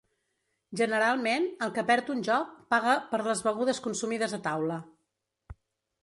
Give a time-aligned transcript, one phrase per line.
[0.79, 4.79] Generalment, el que perd un joc paga per les begudes consumides a taula.